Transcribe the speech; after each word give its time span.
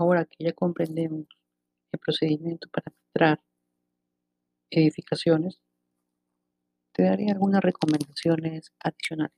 Ahora 0.00 0.24
que 0.24 0.44
ya 0.44 0.54
comprendemos 0.54 1.26
el 1.92 1.98
procedimiento 2.00 2.70
para 2.70 2.90
metrar 2.90 3.38
edificaciones, 4.70 5.60
te 6.94 7.02
daré 7.02 7.30
algunas 7.30 7.60
recomendaciones 7.60 8.72
adicionales. 8.82 9.36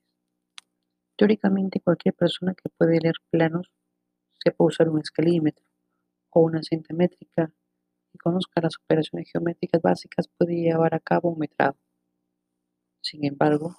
Teóricamente, 1.19 1.80
cualquier 1.80 2.14
persona 2.14 2.55
que 2.55 2.69
puede 2.79 3.01
leer 3.01 3.16
planos 3.30 3.73
sepa 4.38 4.62
usar 4.62 4.88
un 4.88 5.01
escalímetro 5.01 5.66
o 6.30 6.43
una 6.43 6.62
cinta 6.62 6.95
métrica 6.95 7.52
y 8.15 8.19
conozca 8.19 8.60
las 8.60 8.77
operaciones 8.79 9.33
geométricas 9.33 9.83
básicas 9.83 10.29
puede 10.38 10.55
llevar 10.55 10.95
a 10.95 11.01
cabo 11.01 11.30
un 11.30 11.41
metrado. 11.41 11.77
Sin 13.01 13.24
embargo, 13.24 13.74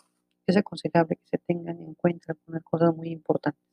es 0.47 0.57
aconsejable 0.57 1.15
que 1.15 1.27
se 1.27 1.37
tengan 1.37 1.79
en 1.79 1.93
cuenta 1.93 2.33
algunas 2.33 2.63
cosas 2.63 2.93
muy 2.93 3.09
importantes. 3.09 3.72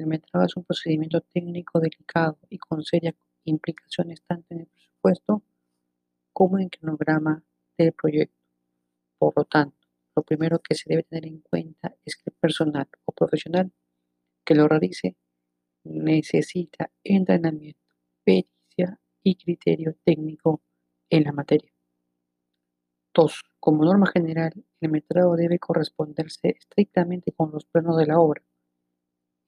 1. 0.00 0.04
El 0.04 0.06
metrado 0.06 0.46
es 0.46 0.56
un 0.56 0.64
procedimiento 0.64 1.20
técnico 1.20 1.78
delicado 1.80 2.38
y 2.48 2.58
con 2.58 2.82
serias 2.82 3.14
implicaciones 3.44 4.22
tanto 4.22 4.54
en 4.54 4.60
el 4.60 4.66
presupuesto 4.66 5.42
como 6.32 6.58
en 6.58 6.64
el 6.64 6.70
cronograma 6.70 7.42
del 7.76 7.92
proyecto. 7.92 8.36
Por 9.18 9.34
lo 9.36 9.44
tanto, 9.44 9.76
lo 10.16 10.22
primero 10.22 10.58
que 10.58 10.74
se 10.74 10.84
debe 10.88 11.02
tener 11.02 11.26
en 11.26 11.40
cuenta 11.40 11.94
es 12.04 12.16
que 12.16 12.30
el 12.30 12.36
personal 12.36 12.88
o 13.04 13.12
profesional 13.12 13.72
que 14.44 14.54
lo 14.54 14.68
realice 14.68 15.16
necesita 15.84 16.90
entrenamiento, 17.04 17.80
pericia 18.24 18.98
y 19.22 19.36
criterio 19.36 19.96
técnico 20.04 20.62
en 21.10 21.24
la 21.24 21.32
materia. 21.32 21.72
2. 23.14 23.42
Como 23.58 23.84
norma 23.84 24.06
general, 24.06 24.52
el 24.80 24.90
metrado 24.90 25.36
debe 25.36 25.58
corresponderse 25.58 26.56
estrictamente 26.58 27.32
con 27.32 27.50
los 27.50 27.66
planos 27.66 27.96
de 27.98 28.06
la 28.06 28.18
obra 28.18 28.42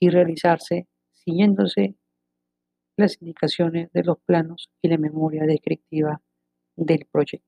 y 0.02 0.10
realizarse 0.10 0.88
siguiéndose 1.12 1.94
las 2.96 3.22
indicaciones 3.22 3.88
de 3.92 4.02
los 4.02 4.18
planos 4.18 4.68
y 4.82 4.88
la 4.88 4.98
memoria 4.98 5.44
descriptiva 5.44 6.20
del 6.74 7.06
proyecto. 7.06 7.46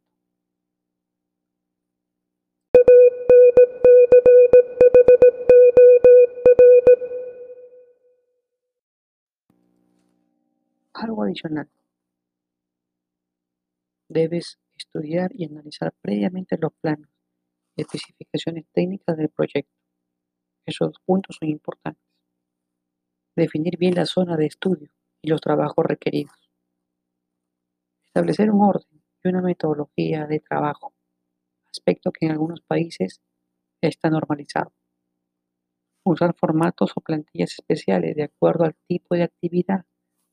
Algo 10.92 11.24
adicional. 11.24 11.68
Debes 14.08 14.60
estudiar 14.76 15.32
y 15.34 15.46
analizar 15.46 15.92
previamente 16.00 16.56
los 16.56 16.72
planos 16.80 17.10
y 17.74 17.82
especificaciones 17.82 18.64
técnicas 18.72 19.16
del 19.16 19.30
proyecto. 19.30 19.74
Esos 20.64 21.00
puntos 21.04 21.36
son 21.40 21.48
importantes. 21.48 22.13
Definir 23.36 23.76
bien 23.78 23.96
la 23.96 24.06
zona 24.06 24.36
de 24.36 24.46
estudio 24.46 24.90
y 25.20 25.28
los 25.28 25.40
trabajos 25.40 25.84
requeridos. 25.84 26.50
Establecer 28.06 28.50
un 28.50 28.62
orden 28.62 29.02
y 29.24 29.28
una 29.28 29.42
metodología 29.42 30.26
de 30.26 30.38
trabajo, 30.38 30.94
aspecto 31.66 32.12
que 32.12 32.26
en 32.26 32.32
algunos 32.32 32.60
países 32.60 33.20
está 33.80 34.08
normalizado. 34.08 34.72
Usar 36.04 36.34
formatos 36.36 36.92
o 36.94 37.00
plantillas 37.00 37.54
especiales 37.54 38.14
de 38.14 38.24
acuerdo 38.24 38.64
al 38.64 38.76
tipo 38.86 39.16
de 39.16 39.24
actividad 39.24 39.84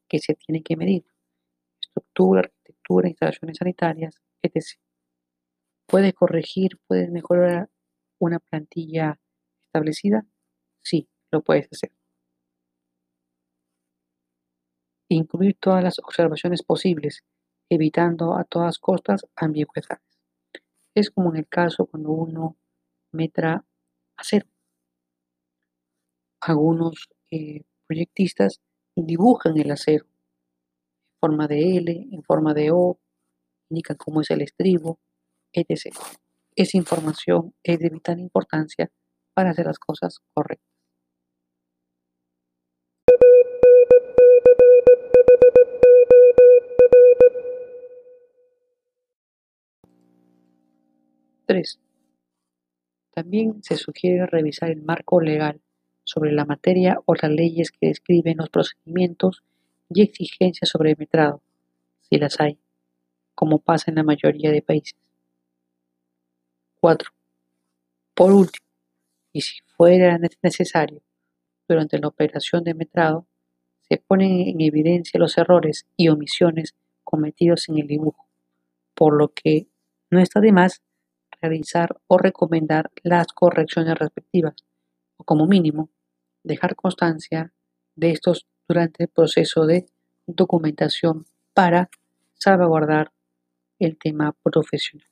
que 0.07 0.19
se 0.19 0.35
tiene 0.35 0.61
que 0.61 0.77
medir. 0.77 1.05
Estructura, 1.81 2.41
arquitectura, 2.41 3.09
instalaciones 3.09 3.57
sanitarias, 3.57 4.21
etc. 4.43 4.79
¿Puedes 5.87 6.13
corregir, 6.13 6.79
puedes 6.87 7.09
mejorar 7.09 7.69
una 8.19 8.39
plantilla 8.39 9.19
establecida? 9.67 10.25
Sí, 10.81 11.09
lo 11.31 11.41
puedes 11.41 11.67
hacer. 11.71 11.91
Incluir 15.13 15.57
todas 15.59 15.83
las 15.83 15.99
observaciones 15.99 16.63
posibles, 16.63 17.25
evitando 17.69 18.37
a 18.37 18.45
todas 18.45 18.79
costas 18.79 19.25
ambigüedades. 19.35 20.21
Es 20.95 21.11
como 21.11 21.31
en 21.31 21.37
el 21.39 21.47
caso 21.47 21.85
cuando 21.85 22.11
uno 22.11 22.55
metra 23.11 23.65
acero. 24.15 24.47
Algunos 26.41 27.09
eh, 27.29 27.63
proyectistas 27.87 28.61
dibujan 28.95 29.57
el 29.57 29.71
acero 29.71 30.05
en 30.05 31.19
forma 31.19 31.47
de 31.47 31.77
L, 31.77 32.07
en 32.09 32.23
forma 32.23 32.53
de 32.53 32.71
O, 32.71 32.97
indican 33.69 33.97
cómo 33.97 34.21
es 34.21 34.31
el 34.31 34.41
estribo, 34.41 34.97
etc. 35.51 35.93
Esa 36.55 36.77
información 36.77 37.53
es 37.63 37.79
de 37.79 37.89
vital 37.89 38.19
importancia 38.19 38.89
para 39.33 39.49
hacer 39.49 39.65
las 39.65 39.77
cosas 39.77 40.19
correctas. 40.33 40.80
Tres. 51.51 51.81
También 53.13 53.61
se 53.61 53.75
sugiere 53.75 54.25
revisar 54.25 54.69
el 54.69 54.83
marco 54.83 55.19
legal 55.19 55.59
sobre 56.05 56.31
la 56.31 56.45
materia 56.45 57.01
o 57.03 57.13
las 57.13 57.29
leyes 57.29 57.71
que 57.71 57.87
describen 57.87 58.37
los 58.37 58.49
procedimientos 58.49 59.43
y 59.89 60.01
exigencias 60.01 60.69
sobre 60.69 60.91
el 60.91 60.97
metrado, 60.97 61.41
si 61.99 62.17
las 62.17 62.39
hay, 62.39 62.57
como 63.35 63.59
pasa 63.59 63.91
en 63.91 63.95
la 63.95 64.03
mayoría 64.03 64.49
de 64.49 64.61
países. 64.61 64.95
4. 66.79 67.11
Por 68.13 68.31
último, 68.31 68.65
y 69.33 69.41
si 69.41 69.59
fuera 69.75 70.17
necesario, 70.41 71.01
durante 71.67 71.99
la 71.99 72.07
operación 72.07 72.63
de 72.63 72.75
metrado, 72.75 73.27
se 73.89 73.97
ponen 73.97 74.39
en 74.47 74.61
evidencia 74.61 75.19
los 75.19 75.37
errores 75.37 75.85
y 75.97 76.07
omisiones 76.07 76.75
cometidos 77.03 77.67
en 77.67 77.79
el 77.79 77.87
dibujo, 77.87 78.25
por 78.95 79.17
lo 79.17 79.33
que 79.33 79.67
no 80.09 80.21
está 80.21 80.39
de 80.39 80.53
más 80.53 80.81
realizar 81.41 81.99
o 82.07 82.17
recomendar 82.17 82.91
las 83.03 83.27
correcciones 83.33 83.97
respectivas, 83.97 84.55
o 85.17 85.23
como 85.23 85.47
mínimo, 85.47 85.89
dejar 86.43 86.75
constancia 86.75 87.53
de 87.95 88.11
estos 88.11 88.47
durante 88.67 89.03
el 89.03 89.09
proceso 89.09 89.65
de 89.65 89.85
documentación 90.27 91.25
para 91.53 91.89
salvaguardar 92.33 93.11
el 93.79 93.97
tema 93.97 94.35
profesional. 94.43 95.07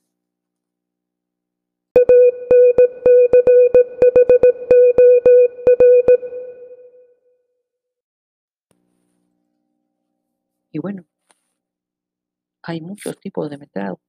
Y 10.72 10.78
bueno, 10.78 11.04
hay 12.62 12.80
muchos 12.80 13.18
tipos 13.18 13.50
de 13.50 13.58
metrado. 13.58 14.00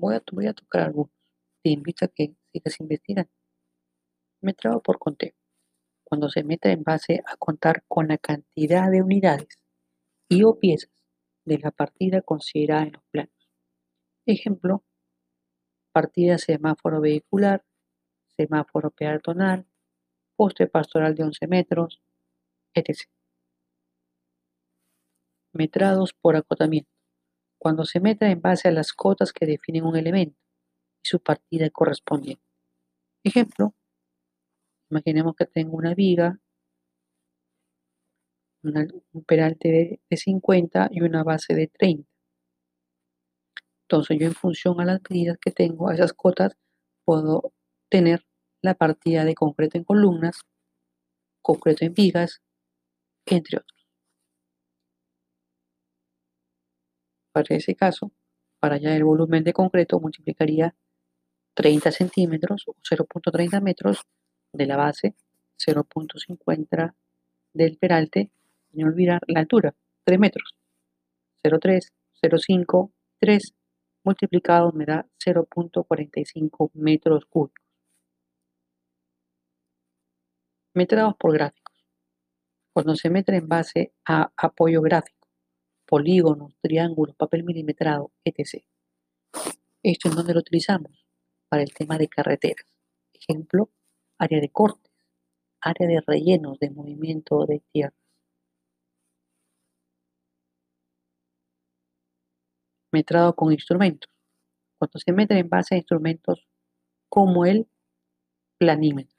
Voy 0.00 0.14
a, 0.14 0.52
tocar 0.54 0.82
algunos. 0.82 1.12
Te 1.62 1.70
invito 1.70 2.04
a 2.04 2.08
que 2.08 2.34
sigas 2.52 2.80
investigando. 2.80 3.30
Metrado 4.40 4.80
por 4.80 4.98
conteo. 4.98 5.34
Cuando 6.04 6.28
se 6.30 6.42
meta 6.42 6.70
en 6.70 6.82
base 6.82 7.22
a 7.26 7.36
contar 7.36 7.84
con 7.86 8.08
la 8.08 8.18
cantidad 8.18 8.90
de 8.90 9.02
unidades 9.02 9.48
y 10.28 10.42
o 10.44 10.58
piezas 10.58 10.90
de 11.44 11.58
la 11.58 11.70
partida 11.70 12.22
considerada 12.22 12.84
en 12.84 12.92
los 12.92 13.02
planos. 13.10 13.48
Ejemplo, 14.26 14.84
partida 15.92 16.38
semáforo 16.38 17.00
vehicular, 17.00 17.64
semáforo 18.36 18.90
peatonal, 18.90 19.66
poste 20.36 20.66
pastoral 20.66 21.14
de 21.14 21.24
11 21.24 21.46
metros, 21.46 22.02
etc. 22.74 23.08
Metrados 25.52 26.14
por 26.14 26.36
acotamiento. 26.36 26.99
Cuando 27.60 27.84
se 27.84 28.00
meta 28.00 28.30
en 28.30 28.40
base 28.40 28.68
a 28.68 28.72
las 28.72 28.94
cotas 28.94 29.34
que 29.34 29.44
definen 29.44 29.84
un 29.84 29.94
elemento 29.94 30.38
y 31.04 31.08
su 31.08 31.20
partida 31.20 31.68
correspondiente. 31.68 32.42
Ejemplo, 33.22 33.74
imaginemos 34.90 35.36
que 35.36 35.44
tengo 35.44 35.76
una 35.76 35.94
viga, 35.94 36.40
un 38.62 39.24
peralte 39.26 40.00
de, 40.08 40.16
50 40.16 40.88
y 40.90 41.02
una 41.02 41.22
base 41.22 41.54
de 41.54 41.66
30. 41.68 42.08
Entonces 43.82 44.18
yo 44.18 44.26
en 44.26 44.34
función 44.34 44.80
a 44.80 44.86
las 44.86 45.00
medidas 45.10 45.36
que 45.38 45.50
tengo, 45.50 45.90
a 45.90 45.94
esas 45.94 46.14
cotas, 46.14 46.56
puedo 47.04 47.52
tener 47.90 48.24
la 48.62 48.72
partida 48.72 49.26
de 49.26 49.34
concreto 49.34 49.76
en 49.76 49.84
columnas, 49.84 50.40
concreto 51.42 51.84
en 51.84 51.92
vigas, 51.92 52.40
entre 53.26 53.58
otros. 53.58 53.79
Para 57.32 57.56
ese 57.56 57.74
caso, 57.74 58.12
para 58.58 58.76
ya 58.76 58.94
el 58.94 59.04
volumen 59.04 59.44
de 59.44 59.52
concreto 59.52 60.00
multiplicaría 60.00 60.74
30 61.54 61.92
centímetros 61.92 62.66
o 62.68 62.74
0.30 62.82 63.60
metros 63.60 64.02
de 64.52 64.66
la 64.66 64.76
base, 64.76 65.14
0.50 65.58 66.94
del 67.52 67.76
peralte, 67.78 68.30
y 68.72 68.82
no 68.82 68.88
olvidar 68.88 69.20
la 69.26 69.40
altura, 69.40 69.74
3 70.04 70.18
metros. 70.18 70.54
0.3, 71.42 71.90
0.5, 72.22 72.92
3 73.18 73.54
multiplicado 74.04 74.72
me 74.72 74.86
da 74.86 75.06
0.45 75.18 76.70
metros 76.74 77.24
cúbicos. 77.26 77.64
Metrados 80.74 81.14
por 81.16 81.32
gráficos. 81.32 81.74
Cuando 82.72 82.94
se 82.94 83.10
mete 83.10 83.34
en 83.36 83.48
base 83.48 83.92
a 84.06 84.30
apoyo 84.36 84.80
gráfico, 84.80 85.19
polígonos, 85.90 86.54
triángulos, 86.62 87.16
papel 87.16 87.42
milimetrado, 87.42 88.12
etc. 88.24 88.64
Esto 89.82 90.08
es 90.08 90.14
donde 90.14 90.34
lo 90.34 90.40
utilizamos 90.40 91.04
para 91.48 91.62
el 91.62 91.74
tema 91.74 91.98
de 91.98 92.08
carreteras. 92.08 92.66
Ejemplo, 93.12 93.70
área 94.18 94.40
de 94.40 94.50
cortes, 94.50 94.92
área 95.60 95.88
de 95.88 96.00
rellenos 96.06 96.60
de 96.60 96.70
movimiento 96.70 97.44
de 97.44 97.60
tierra. 97.72 97.96
Metrado 102.92 103.34
con 103.34 103.52
instrumentos. 103.52 104.10
Cuando 104.78 104.98
se 105.00 105.12
mete 105.12 105.36
en 105.38 105.48
base 105.48 105.74
a 105.74 105.78
instrumentos 105.78 106.46
como 107.08 107.44
el 107.46 107.68
planímetro. 108.58 109.18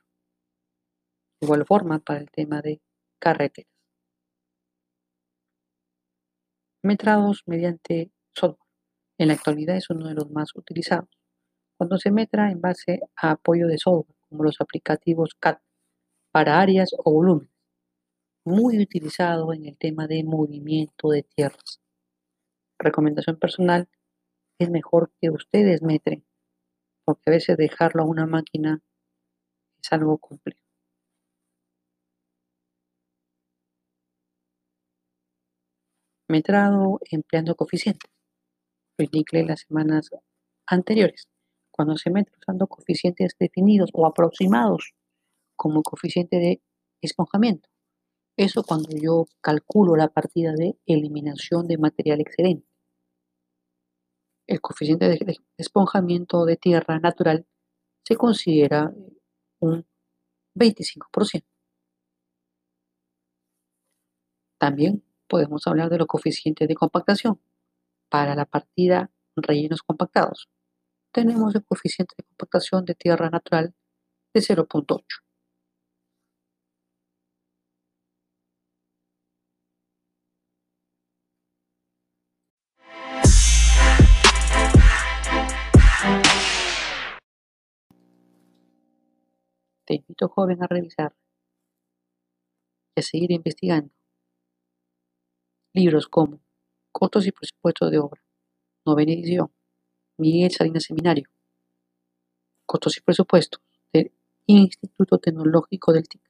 igual 1.41 1.65
forma 1.65 1.99
para 1.99 2.19
el 2.21 2.31
tema 2.31 2.61
de 2.61 2.81
carreteras. 3.19 3.70
Metrados 6.83 7.43
mediante 7.45 8.11
software. 8.33 8.67
En 9.19 9.27
la 9.27 9.35
actualidad 9.35 9.77
es 9.77 9.91
uno 9.91 10.07
de 10.07 10.15
los 10.15 10.31
más 10.31 10.55
utilizados. 10.55 11.09
Cuando 11.77 11.99
se 11.99 12.09
metra 12.11 12.49
en 12.49 12.59
base 12.59 13.01
a 13.15 13.31
apoyo 13.31 13.67
de 13.67 13.77
software, 13.77 14.17
como 14.27 14.43
los 14.43 14.59
aplicativos 14.59 15.35
CAD, 15.39 15.57
para 16.31 16.59
áreas 16.59 16.89
o 16.97 17.11
volúmenes. 17.11 17.53
Muy 18.45 18.79
utilizado 18.79 19.53
en 19.53 19.65
el 19.65 19.77
tema 19.77 20.07
de 20.07 20.23
movimiento 20.23 21.09
de 21.09 21.21
tierras. 21.21 21.79
Recomendación 22.79 23.37
personal, 23.37 23.87
es 24.57 24.71
mejor 24.71 25.11
que 25.21 25.29
ustedes 25.29 25.83
metren, 25.83 26.25
porque 27.05 27.29
a 27.29 27.31
veces 27.31 27.57
dejarlo 27.57 28.01
a 28.01 28.07
una 28.07 28.25
máquina 28.25 28.81
es 29.79 29.91
algo 29.91 30.17
complejo. 30.17 30.70
Metrado 36.31 37.01
empleando 37.11 37.55
coeficientes. 37.55 38.09
Lo 38.97 39.03
indiqué 39.03 39.43
las 39.43 39.65
semanas 39.67 40.09
anteriores. 40.65 41.27
Cuando 41.71 41.97
se 41.97 42.09
mete 42.09 42.31
usando 42.39 42.67
coeficientes 42.67 43.35
definidos 43.37 43.89
o 43.91 44.05
aproximados 44.05 44.93
como 45.57 45.83
coeficiente 45.83 46.37
de 46.37 46.61
esponjamiento. 47.01 47.67
Eso 48.37 48.63
cuando 48.63 48.95
yo 48.95 49.25
calculo 49.41 49.97
la 49.97 50.07
partida 50.07 50.53
de 50.53 50.77
eliminación 50.85 51.67
de 51.67 51.77
material 51.77 52.21
excedente. 52.21 52.65
El 54.47 54.61
coeficiente 54.61 55.09
de 55.09 55.37
esponjamiento 55.57 56.45
de 56.45 56.55
tierra 56.55 56.97
natural 56.99 57.45
se 58.05 58.15
considera 58.15 58.93
un 59.59 59.85
25%. 60.55 61.43
También 64.57 65.03
podemos 65.31 65.65
hablar 65.65 65.89
de 65.89 65.97
los 65.97 66.07
coeficientes 66.07 66.67
de 66.67 66.75
compactación. 66.75 67.39
Para 68.09 68.35
la 68.35 68.45
partida 68.45 69.11
rellenos 69.37 69.81
compactados, 69.81 70.49
tenemos 71.13 71.55
el 71.55 71.63
coeficiente 71.65 72.15
de 72.17 72.25
compactación 72.25 72.85
de 72.85 72.95
tierra 72.95 73.29
natural 73.29 73.73
de 74.33 74.41
0.8. 74.41 75.23
Te 89.85 89.95
invito, 89.95 90.27
joven, 90.29 90.61
a 90.63 90.67
revisar 90.67 91.13
y 92.95 92.99
a 92.99 93.03
seguir 93.03 93.31
investigando 93.31 94.00
libros 95.73 96.07
como 96.07 96.39
Costos 96.91 97.25
y 97.25 97.31
presupuestos 97.31 97.89
de 97.89 97.99
obra, 97.99 98.21
novena 98.85 99.13
edición, 99.13 99.51
Miguel 100.17 100.51
Salinas 100.51 100.83
Seminario, 100.83 101.29
Costos 102.65 102.97
y 102.97 103.01
presupuestos 103.01 103.61
del 103.93 104.11
Instituto 104.45 105.17
Tecnológico 105.17 105.93
del 105.93 106.07
TIC, 106.09 106.21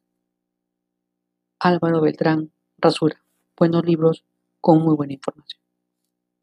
Álvaro 1.60 2.02
Beltrán 2.02 2.52
Rasura, 2.78 3.24
buenos 3.58 3.86
libros 3.86 4.24
con 4.60 4.82
muy 4.84 4.96
buena 4.96 5.14
información. 5.14 5.62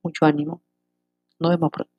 Mucho 0.02 0.24
ánimo, 0.26 0.62
nos 1.38 1.50
vemos 1.50 1.70
pronto. 1.70 1.97